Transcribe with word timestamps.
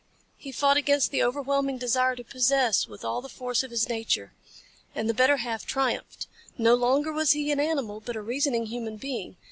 He 0.35 0.51
fought 0.51 0.77
against 0.77 1.11
the 1.11 1.21
overwhelming 1.21 1.77
desire 1.77 2.15
to 2.15 2.23
possess 2.23 2.87
with 2.87 3.05
all 3.05 3.21
the 3.21 3.29
force 3.29 3.61
of 3.61 3.69
his 3.69 3.87
nature. 3.87 4.33
And 4.95 5.07
the 5.07 5.13
better 5.13 5.37
half 5.37 5.63
triumphed. 5.63 6.25
No 6.57 6.73
longer 6.73 7.11
was 7.13 7.33
he 7.33 7.51
an 7.51 7.59
animal, 7.59 7.99
but 8.03 8.15
a 8.15 8.21
reasoning 8.23 8.65
human 8.65 8.97
being. 8.97 9.37